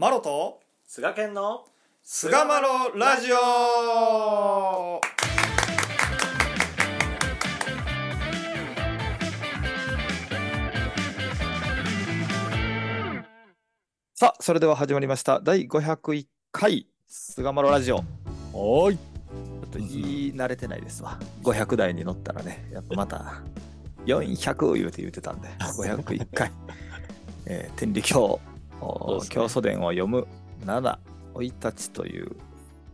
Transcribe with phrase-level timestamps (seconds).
[0.00, 1.64] マロと菅健の
[2.04, 5.00] 菅マロラジオ。
[14.14, 15.40] さあそれでは始まりました。
[15.40, 18.04] 第501回菅マロラジオ。
[18.52, 18.96] おい。
[18.96, 19.02] ちょ
[19.66, 21.18] っと言い慣れてないですわ。
[21.42, 23.42] 500台に乗ったらねやっぱまた
[24.06, 26.52] 400言うて言うてたんで501回、
[27.46, 28.40] えー天理教
[28.80, 29.28] ね。
[29.28, 30.26] 教祖伝を読む
[30.64, 30.98] 7
[31.34, 32.34] 生い立ちというこ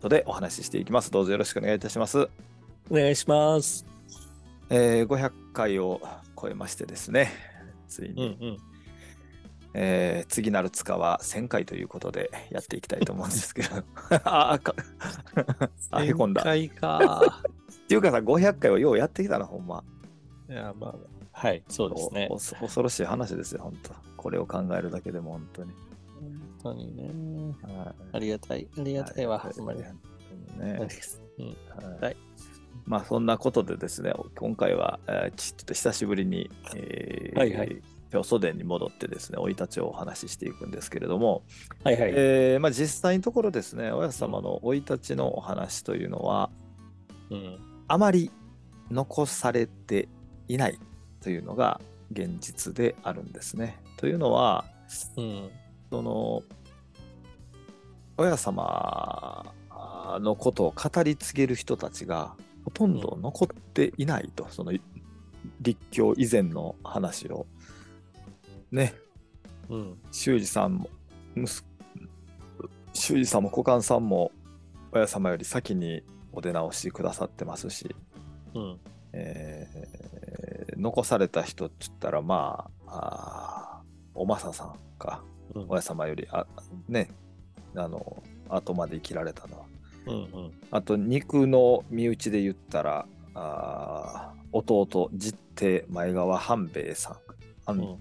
[0.03, 1.11] とでお話ししていきます。
[1.11, 2.29] どうぞよろしくお願いいたします、
[2.91, 3.87] お願いします。
[4.71, 6.01] えー500回を
[6.41, 7.31] 超えましてですね。
[7.89, 8.57] ついに、うんうん。
[9.75, 13.83] えー次なる塚は1000回ということでやっていきたいと思うんですけど。
[14.25, 14.75] ああか。
[15.91, 16.43] あへこんだ。
[16.43, 17.43] っ回か。
[17.89, 19.85] ていうかさ500回はようやってきたなほんま。
[20.49, 20.95] いやまあ
[21.37, 22.29] はいそうですね。
[22.31, 23.93] 恐ろしい話ですよ本当。
[24.17, 25.73] これを考えるだけでも本当に、
[26.63, 27.11] 本当にね。
[27.63, 27.95] はい。
[28.13, 28.69] ありがたい。
[28.79, 30.01] ありがたいわありほんまに本
[30.59, 30.89] 当にね。
[31.39, 31.47] うん。
[31.91, 32.01] はい。
[32.01, 32.17] はい。
[32.87, 37.83] まあそんなことでですね今回は、えーちょっと久しぶりに、えーはいはい。
[38.11, 41.43] 教祖殿に戻ってですね生い立ちをお話ししていくんですけれども、
[41.83, 42.13] はいはい。
[42.15, 46.49] えーまあ、実際のところですね親様の生い立ちのお話というのは
[47.31, 47.59] うん。
[47.89, 48.31] あまり
[48.91, 50.09] 残されて
[50.47, 50.79] いない
[51.25, 51.81] というのが
[52.13, 53.81] 現実であるんですね。
[53.97, 54.63] というのは
[55.17, 55.51] うん。
[55.91, 56.43] その
[58.19, 59.47] 親様
[60.21, 62.35] のことを語り継げる人たちが
[62.67, 64.73] ほとんど残っていないと、その
[65.63, 67.47] 立教以前の話を
[68.71, 68.93] ね。
[69.71, 69.99] うん。
[70.13, 70.91] 修二さんも
[72.93, 74.31] 修二さんも股間さんも
[74.93, 76.03] 親様より先に
[76.35, 77.97] お出直しくださってますし、
[78.55, 78.79] うん。
[79.15, 80.24] えー
[80.85, 85.25] 残された人っつったらまああーおまささんか
[85.55, 85.67] うん。
[85.69, 86.47] 親様よりあ
[86.89, 87.09] ね
[87.75, 89.65] あの後まで生きられたのは。
[90.07, 90.17] うんう
[90.49, 90.53] ん。
[90.71, 97.17] あと肉の身内で言ったらあー弟実弟前川半兵衛さん。
[97.65, 97.81] 半,、うん。
[97.81, 97.99] ね。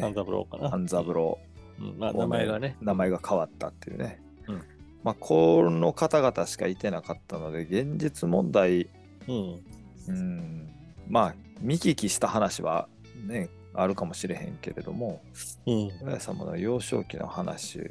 [0.00, 0.70] 半三郎かな。
[0.70, 1.38] 半三郎。
[1.78, 1.94] うん。
[1.96, 2.76] まあ名前がね。
[2.80, 4.62] 名前が変わったっていうね、うん。
[5.04, 8.88] まあこの方々しかいてなかったので現実問題
[9.28, 9.60] うん。
[10.08, 10.77] うん
[11.08, 12.88] まあ見聞きした話は
[13.26, 15.22] ねあるかもしれへんけれども
[15.66, 15.90] うん。
[16.02, 17.82] 親様の幼少期の話っ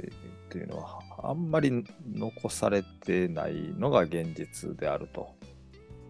[0.50, 5.30] ていうのはあんまり残されてないのが現実であると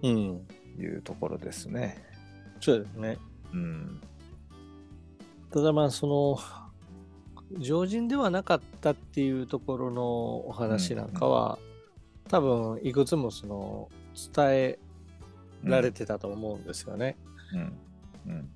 [0.04, 0.48] うん。
[0.80, 2.04] いうところですね。
[2.60, 3.18] そうですね。
[3.54, 4.02] うん、
[5.52, 6.40] ただまあその
[7.60, 11.58] 常人ではなかったっていうところのお話なんかは、
[12.30, 13.90] 多分いくつもその
[14.36, 14.80] 伝え
[15.64, 17.18] られてたと思うんですよね。
[17.54, 17.78] うん。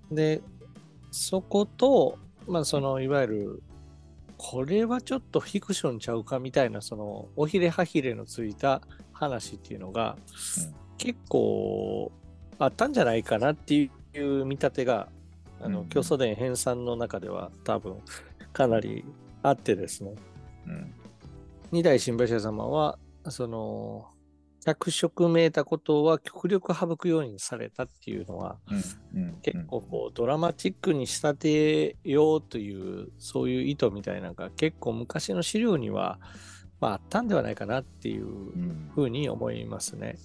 [0.09, 0.16] うん。
[0.16, 0.41] で
[1.12, 2.17] そこと
[2.47, 3.63] まあそのいわゆる
[4.38, 8.81] これはちょっとフィクションちゃうかみたいなそのおひれはひれのついた
[9.12, 10.17] 話っていうのが、
[10.57, 12.12] うん結構
[12.59, 15.07] あったんじゃないかなっていう見立てが
[15.59, 15.89] あの、うん。
[15.89, 17.95] 教祖伝編纂の中では多分
[18.53, 19.03] かなり
[19.41, 20.13] あってですね。
[20.68, 20.94] うん。
[21.72, 24.10] 二代新橋様はその
[24.63, 28.57] 脚色めいたことは極力省くようにされたっていうのは
[29.13, 36.19] うんうん結構こうドラマチックに仕立てようというそういう意図みたいなのが結構昔の資料には、
[36.79, 40.17] まあ、あったんではないかなっていううんふうに思いますね。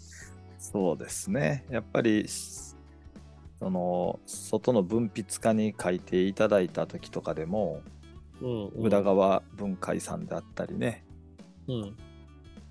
[0.59, 1.65] そうですね。
[1.71, 7.81] やっぱりその外の文筆家に書いていただいた時とかでも、
[8.43, 8.87] うんうん。
[8.87, 11.05] 宇田川文化遺産であったりね。
[11.69, 11.97] うん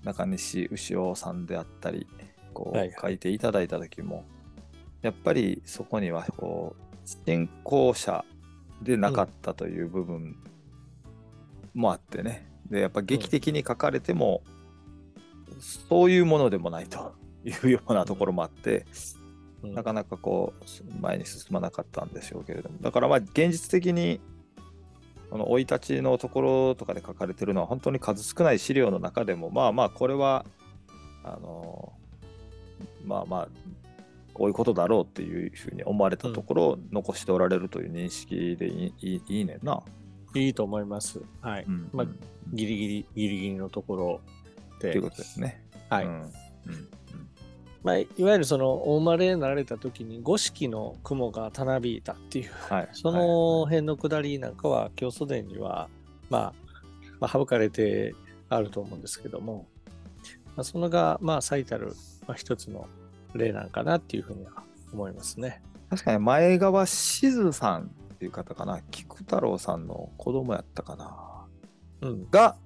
[0.02, 2.06] 中西牛尾さんであったり
[2.54, 4.24] こう、書いていただいた時も
[5.02, 8.24] やっぱりそこにはこう信仰者
[8.82, 10.36] でなかったという部分
[11.74, 14.42] もあってね、でやっぱ劇的に書かれても、
[15.88, 17.14] そういうものでもないと
[17.44, 18.86] いうようなところもあって、
[19.62, 19.74] うん。
[19.74, 22.78] なかなかこう前に進まなかったんでしょうけれども。
[22.80, 24.20] だからまあ現実的に
[25.30, 30.44] この生い立ちのところとかで書かれてるのは本当に数少ない資料の中でもまあまあこれは
[31.24, 31.92] あの
[33.04, 33.48] まあまあ
[34.34, 39.82] こういうことだろうっていうふうに思われたところを残しておられるという認識でいい,、いいいいねんな。
[40.34, 41.22] いいと思います。
[41.40, 41.64] はい。
[41.66, 42.06] うんまあ
[42.52, 44.20] ギリギリ、ギリギリのところ
[44.78, 44.92] で。
[44.92, 45.64] ということですね。
[45.88, 46.04] はい。
[46.04, 46.30] うんうん
[47.86, 55.88] まあ、いわゆるそのお生まれになられた時に五色の雲がたなびいたっていうはい、その辺のくだりなんかは教祖伝には、
[56.28, 56.52] まあ、
[57.20, 58.12] まあ省かれて
[58.48, 59.68] あると思うんですけども、
[60.56, 61.94] まあ、そのがまあ最たる、
[62.26, 62.88] まあ、一つの
[63.34, 65.62] 例なんかなっていうふうには思いますね。
[65.88, 67.82] 確かに前川しずさん
[68.14, 71.46] っていう方かな菊太郎さんの子供やったかな
[72.00, 72.30] うん。
[72.32, 72.56] が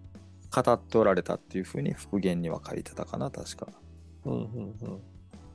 [0.50, 3.66] 語っておられたっていうふうに復元には書いてたかな確か。
[4.24, 4.32] うん。
[4.32, 4.42] うん。
[4.80, 5.09] うん。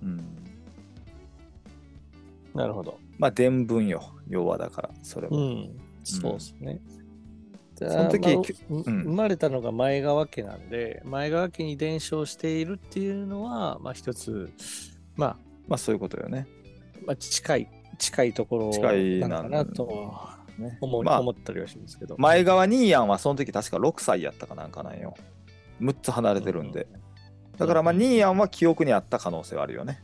[0.06, 0.22] うん、
[2.54, 3.00] なるほど。
[3.18, 5.38] まあ伝聞よ要はだからそれも。
[5.38, 5.80] うん。
[6.04, 6.80] そうですね。
[7.78, 8.30] そその時
[8.70, 14.50] うん生まれたのが前川家なんで、前川家に伝承しているっていうのは、まあ一つ、
[15.16, 15.38] まあ、
[15.68, 16.48] まあそういうことよね。
[17.06, 17.68] まあ、近い、
[17.98, 19.86] 近いところ近いななのかなと
[20.58, 22.16] ね思,、まあ思ったりはしますけど。
[22.18, 25.16] 前川ニーヤンはその時確か6歳やったかなんかなんよ。
[25.82, 26.88] 6つ離れてるんで。
[27.58, 30.04] だからまあニーヤンは記憶にあった可能性はあるよね。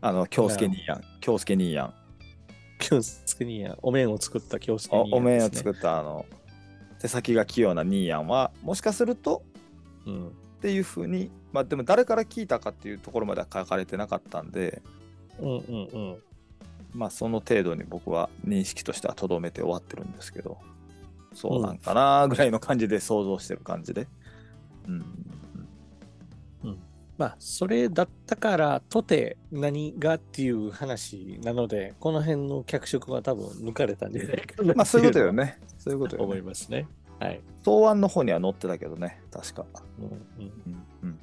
[0.00, 1.02] あの、京介ニーヤン。
[1.20, 1.94] 京介ニーヤン。
[2.82, 6.26] 京介にや、お面を作った京介おにお面を作ったあの、
[7.00, 9.42] 手先が器用なニーヤンは、もしかすると
[10.04, 10.28] うん。
[10.28, 10.30] っ
[10.62, 14.82] ていうふうに、まあでも誰から聞いたかっていうところまでは書かれてなかったんで、
[15.38, 16.22] うんうんうん。
[16.92, 20.58] まあその程度に僕は認識としてはとどめて終わってるんですけど、
[21.34, 24.08] そうなんかなぐらいの感じで想像してる感じで。
[24.88, 25.31] うん。
[27.18, 35.44] まあ、それだったからとて何がっていう話なので、この辺の脚色は多分抜かれたんじゃないかなまあそういうことよね。
[35.44, 35.58] ね。
[35.78, 36.42] そういうことよ、思いね。
[36.42, 36.88] ますね。
[37.20, 37.40] はい。
[37.62, 39.66] 答案の方には載ってたけどね、確か。
[39.98, 40.12] うんうん
[40.66, 40.86] うん。
[41.02, 41.18] うん。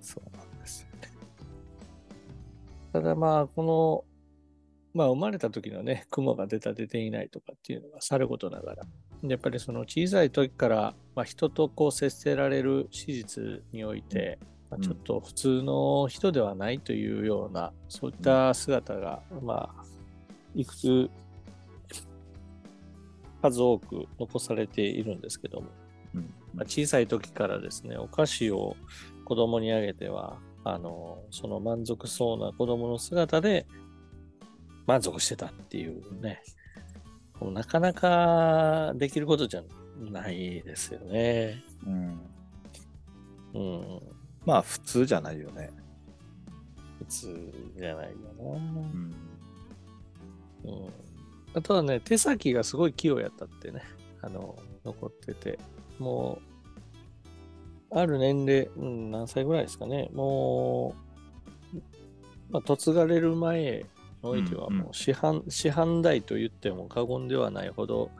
[0.00, 0.88] そうなんですよ。
[2.92, 4.04] ただまあ、この、
[4.94, 8.86] まあ、生まれた時のね、雲が出た、出ていないとかっていうのがさることながら、
[9.22, 14.38] やっぱりその小さい時から、まあ、人とこう接せられる史実において、
[14.70, 19.84] まあ、ちょっと普通の人ではないというような、そういった姿が、まあ、
[20.54, 21.10] いくつ
[23.42, 25.68] 数多く残されているんですけども、
[26.14, 26.34] うん。
[26.54, 28.76] まあ、小さい時からですね、お菓子を
[29.24, 33.66] 子供にあげては、あの、その満足そうな子供の姿で
[34.86, 36.42] 満足してたっていうね、
[37.40, 39.62] なかなかできることじゃ
[40.10, 41.62] ないですよね。
[41.86, 42.20] うん。
[43.54, 44.02] うん。
[44.44, 45.70] まあ普通じゃないよね。
[46.98, 48.44] 普通じゃないよな。
[48.44, 49.14] うん。
[50.64, 50.92] うん。
[51.54, 53.82] あとはね、手先がすごい器用やったってね、
[54.20, 55.58] あの、残ってて、
[55.98, 56.40] も
[57.90, 60.94] う、ある年齢、うん、何歳ぐらいですかね、も
[61.72, 61.82] う、
[62.50, 63.86] まあ、嫁がれる前
[64.22, 64.80] においては、うんうん。
[64.82, 68.10] もう市販、市販代と言っても過言ではないほど、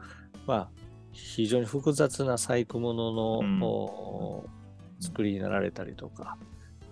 [0.47, 0.69] まあ、
[1.11, 3.61] 非常に複雑な細工物の、うん。
[3.61, 4.45] お
[4.99, 6.37] 作りになられたりとか、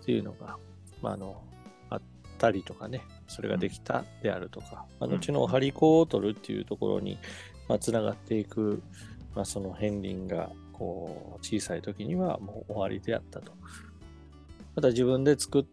[0.02, 0.58] っていうのが、
[1.02, 1.44] まあ、あの、
[1.90, 2.02] あっ
[2.38, 7.18] たりとかね、それができたであるとか、まあ、うん後の張り子を取るっていうところに、
[7.68, 8.82] まあ、つながっていく、
[9.36, 13.52] まあ、その片鱗が、こう、小さい時にはもう終わりであったと。
[14.76, 15.66] また自分で作っ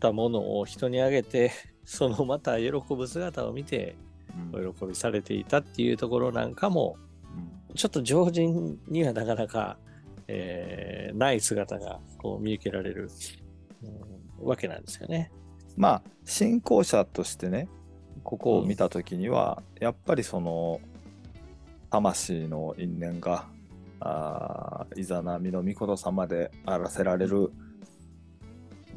[0.00, 1.52] たものを人にあげて、
[1.90, 3.96] そのまた喜ぶ姿を見て、
[4.52, 4.68] うん。
[4.68, 6.98] お喜びされていたっていうところなんかも、
[7.74, 9.78] ちょっと常人にはなかなか、
[10.26, 13.10] えーない姿がこう見受けられる、
[13.82, 15.32] うんわけなんですよね。
[15.78, 17.68] まあ信仰者としてね
[18.22, 20.82] ここを見た時には、やっぱりその
[21.88, 23.46] 魂の因縁が
[24.00, 27.50] あーイザナミの御事様であらせられる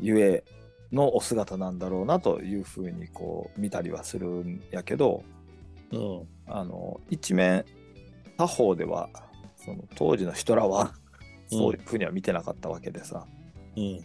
[0.01, 0.43] ゆえ
[0.91, 5.23] のお姿なんだろうなというふうにこう見たりはするんやけど
[5.91, 6.27] うん。
[6.47, 7.65] あの一面
[8.38, 9.09] 他方では
[9.55, 10.93] その当時の人らは
[11.48, 13.25] そういうふうには見てなかったわけでさ、
[13.75, 13.83] うん。
[13.83, 14.01] うん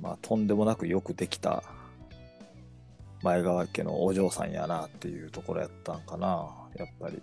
[0.00, 1.62] まあとんでもなくよくできた
[3.22, 7.22] 前川家のお嬢さんやなっていうところやったんかなやっぱり。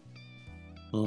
[0.93, 1.01] うん。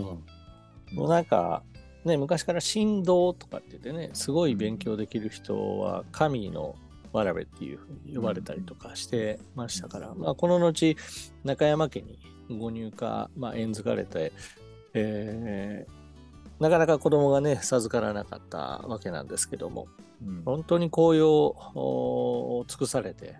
[0.94, 1.62] もうなんか、
[2.04, 6.76] ね、昔から神道とかって言ってね、すごい勉強できる人は神の
[7.14, 10.96] わらべっていうふうに呼ばれたりとかしてましたから、まあ、この後、
[11.44, 12.18] 中山家に
[12.58, 14.32] ご入荷、まあ、縁づかれて、
[14.94, 16.04] えー
[16.60, 19.88] なかなか子供がね、授からなかったわけなんですけども、
[20.24, 20.42] うん。
[20.44, 23.34] 本当に紅葉を尽くされて、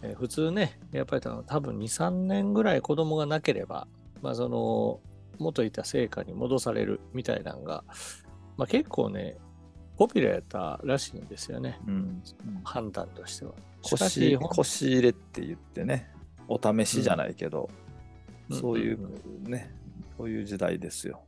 [0.00, 3.86] えー普通ね、やっぱり多分多分2、3年ぐらい子供がなければ、
[4.22, 5.00] まあその、
[5.38, 7.84] 元いた成果に戻されるみたいなのが、
[8.56, 9.36] まあ結構ね、
[9.98, 12.22] ポピュラーやったらしいんですよね、うん
[12.64, 13.52] 判断としては。
[13.82, 16.10] 腰腰入れって言ってね
[16.48, 17.68] お試しじゃないけど、
[18.50, 18.98] うんそういう
[19.44, 19.70] うんね、
[20.16, 21.22] そういう時代ですよ。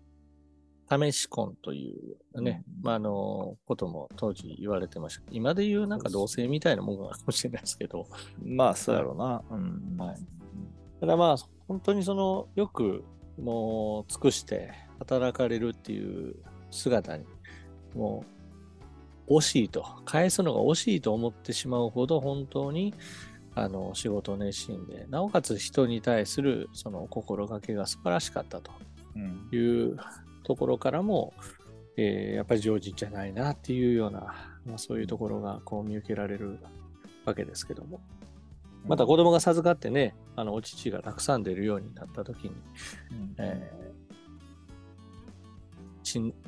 [0.91, 1.95] 試し婚とい
[2.35, 5.23] うね、うんまああの、ことも当時言われてました。
[5.31, 8.07] 今で言うなんか同性みたいなものかもしれないですけど、
[8.43, 9.43] まあそうやろうな。
[9.51, 10.17] うんはい
[11.01, 11.37] ただまあ、
[11.67, 13.05] 本当にその、よく
[13.39, 16.37] もう尽くして働かれるっていう
[16.71, 17.25] 姿に、
[17.95, 18.40] もう
[19.31, 22.95] 惜しいと、返すのが惜しいと思ってしまうほど本当に、
[23.55, 28.73] あの、仕事熱心で、なおかつ人に対するその心がけが素晴らしかったと。
[29.15, 29.49] うん。
[29.53, 30.03] いうと
[30.43, 31.33] ところからも、
[31.97, 34.35] えーやっぱり常人じゃないなっていうような、
[34.67, 36.59] まあ、そういうところがこう見受けられる
[37.25, 38.01] わけですけども。
[38.87, 42.51] また子供が授かってね、あのお乳がたくさん出るようになった時に、
[43.11, 43.35] うん。
[43.39, 43.91] えー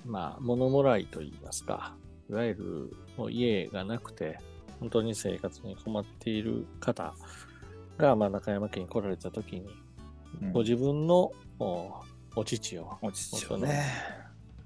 [0.06, 1.94] まあ、物もらいといいますか、
[2.30, 4.38] いわゆるもう家がなくて、
[4.80, 7.14] 本当に生活に困っている方
[7.98, 9.66] が、まあ、中山家に来られた時に、
[10.40, 11.92] うんご自分のお
[12.34, 13.84] お乳をお乳をね。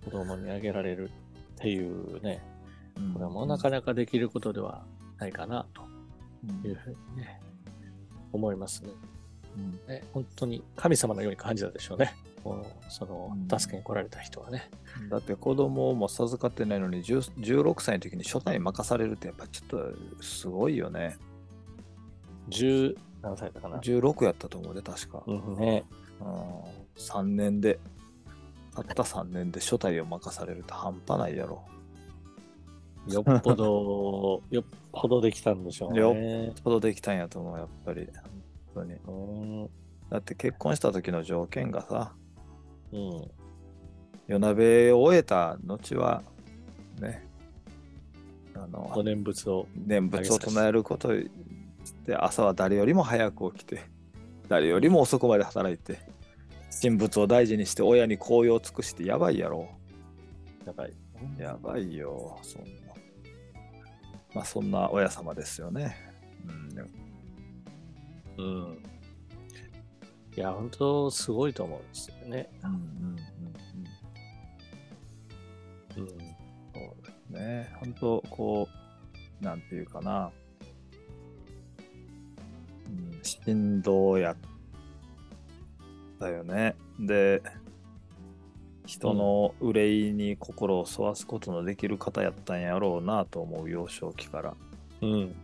[0.04, 1.10] 子供にあげられる
[1.56, 2.40] っていうね、
[2.96, 4.84] うんこれもなかなかできることでは
[5.18, 5.82] ないかなと
[6.44, 7.40] うんいうふうにね、
[8.32, 8.90] 思いますね。
[9.56, 12.14] うんね本当に神様のように感じたでしょうね。
[12.46, 14.70] このそのうん助けに来られた人はね。
[15.10, 21.16] だって子供も授かってないのに10 16歳の時に初代に任されるってやっぱちょっとすごいよね。
[22.50, 23.78] 10何歳だかな。
[23.78, 25.22] 16やったと思うで確か。
[25.26, 25.84] うんね、
[26.20, 26.28] うん、
[26.96, 27.80] 3年で、
[28.74, 31.64] たった3年で初代を任されるって半端ないやろ。
[33.08, 36.00] よっぽど、 よっぽどできたんでしょうね。
[36.00, 38.08] よっぽどできたんやと思う、やっぱり。
[38.74, 38.94] 本当に。
[39.06, 39.70] うん
[40.08, 42.14] だって結婚した時の条件がさ、
[42.92, 43.30] うん。
[44.26, 46.22] 夜鍋を終えた後は、
[47.00, 47.26] ね、
[48.54, 49.68] あの、お念仏を。
[49.74, 51.12] 念仏を唱えること
[52.04, 53.82] で朝は誰よりも早く起きて
[54.48, 55.98] 誰よりも遅くまで働いて
[56.82, 59.68] 神仏を大事にして親に紅葉を尽くしてやばいやろ
[60.64, 60.92] やばい。
[61.38, 62.68] やばいよそんな
[64.34, 65.96] まあそんな親様ですよね、
[66.46, 66.66] うん
[68.38, 68.82] うん。
[70.36, 72.50] いや、本当すごいと思うんですよね。
[72.62, 72.78] うんうん
[75.96, 76.08] うんうん。
[76.08, 76.16] そう
[77.02, 77.72] ですね。
[77.80, 78.68] 本当こ
[79.40, 80.30] うなんていうかな、
[82.86, 84.36] うん、振動やっ
[86.20, 86.76] たよね。
[87.00, 87.42] で
[88.84, 94.54] 人の憂いに心を沿わすことのできる方やったんやろうなと思う幼少期から、
[95.02, 95.10] うん。
[95.10, 95.34] うん、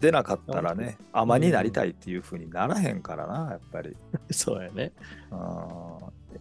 [0.00, 3.96] でなかったらね甘になりたいっていう風にならへんからなやっぱり。
[4.30, 4.92] そうやね。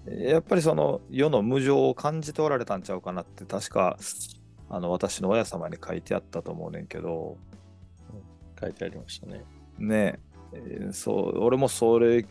[0.07, 3.97] やっぱりその世の無常を感じておられたんちゃうかなって確か
[4.69, 7.37] あの私の親様に書いてあったと思うねんけど。
[8.59, 9.43] 書いてありましたね。
[9.77, 10.19] ね。
[10.51, 12.25] えーそう俺もそれ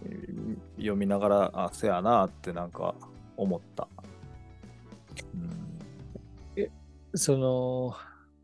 [0.77, 2.95] 読みながらあせやなってなんか
[3.37, 3.87] 思った、
[5.35, 5.69] うん。
[7.15, 7.95] その、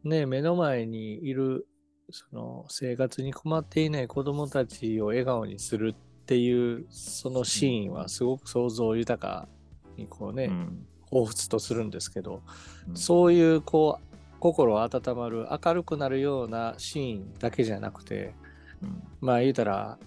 [0.05, 1.67] ね、目の前にいる、
[2.15, 9.49] その生活に困っていない子供たちを笑顔にするっていう、そのシーンはすごく想像豊か
[9.97, 10.87] にこうね、うん。
[11.11, 12.41] 彷彿とするんですけど、
[12.89, 12.97] うん。
[12.97, 18.33] そういうこう、心温まる、明るくなるようなシーンだけじゃなくて、
[18.81, 19.03] うん。
[19.21, 19.99] まあ言うたら、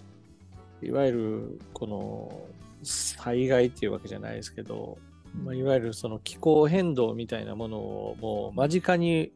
[0.80, 2.40] いわゆるこの
[2.82, 4.96] 災害っていうわけじゃないですけど、
[5.44, 9.32] まあ、いわゆるその気候変動みたいなものをもう間近に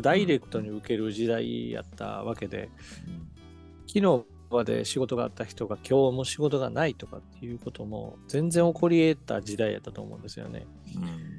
[0.00, 2.68] ダイレクトに受ける時代やったわけで、
[3.86, 10.66] 昨日まで仕事があった人が今日も仕事がないとかっていうことも全然起こり得た時代やったと思うんですよね。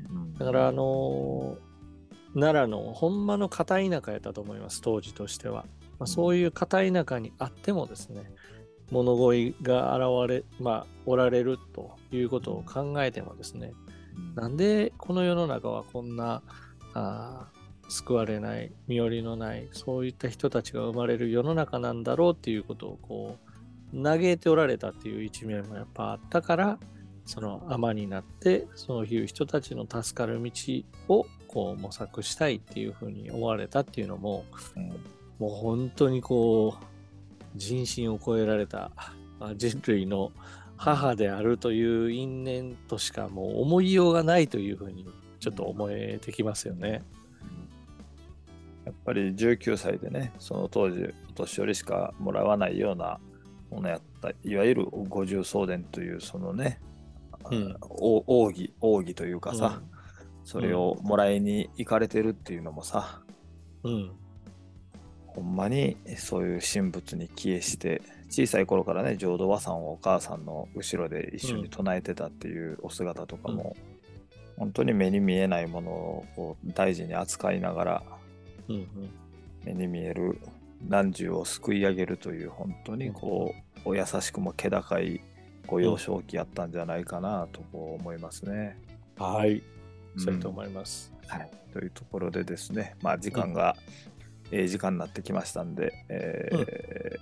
[0.09, 0.33] うん。
[0.37, 1.57] だからあの
[2.33, 5.65] 奈良のほんまの片田舎やったと思います当時としては、
[5.99, 8.31] まあ、そういう片田舎にあってもですね
[8.89, 13.73] 物乞いが現れまあおられるということを考えてもですね
[14.35, 16.41] なんでこの世の中はこんな
[16.93, 17.60] あー
[17.91, 23.37] 救われない身寄りのないそういった人たちが生まれる世の中なんだろうっていうことをこ
[23.93, 26.79] う嘆いておられたっていう一面もやっぱあったから
[27.25, 30.51] その尼になってそういう人たちの助かる道
[31.09, 34.45] をこう模索したいっていうふうに思われたっていうのも
[34.77, 34.89] うん
[35.39, 36.85] もう本当にこう
[37.57, 38.91] 人心を超えられた
[39.39, 40.31] まあ人類の
[40.77, 45.05] 母であるという因縁としかもう思いようがないというふうに
[45.39, 46.91] ちょっと思えてきますよね。
[46.91, 47.01] やっ
[49.05, 53.19] ぱり19歳でね、その当時、お年寄りしかもらわないような
[53.69, 56.79] ものやった、いわゆる五重送電という、そのね、
[57.49, 57.75] うん。
[57.81, 59.81] お奥義、奥義というかさ、
[60.43, 63.21] それをもらいに行かれてるっていうのもさ、
[63.83, 64.11] うん。
[65.27, 73.75] ほんまにそういう神仏に帰依して、小さい頃からね、浄土和さんをお母さんの後ろで一緒に唱えてたっていうお姿とかも、
[74.57, 78.03] 本当に目に見えないものを大事に扱いながら、
[78.69, 78.87] うんうん。
[79.63, 80.39] 目に見える
[80.87, 83.53] 何十を救い上げるという本当にこ
[83.85, 85.21] う、お優しくも気高い
[85.67, 88.77] ご幼少期やったんじゃないかなと思いますね。
[89.17, 89.61] はい。
[90.17, 91.13] そううんと思います。
[91.27, 93.77] はい、というところでですね、まあ時間が、
[94.51, 97.19] ええ時間になってきましたんで、えー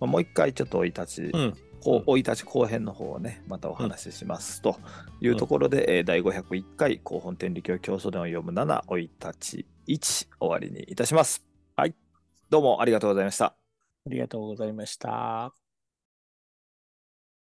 [0.00, 1.54] まあ、もう一回ちょっと生い立ちうん。
[1.82, 4.76] こう生い立ち後編の方をね、またお話ししますと
[5.20, 9.56] いうところで、えー第501回広本天理教教祖伝を読む7、生い立ち。
[9.58, 11.44] 1、終わりにいたします。
[11.76, 11.94] はい。
[12.48, 13.46] どうもありがとうございました。
[13.46, 13.54] あ
[14.06, 15.69] りがとうございました。